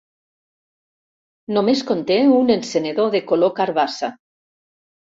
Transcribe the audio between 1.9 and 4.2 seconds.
conté un encenedor de color carbassa.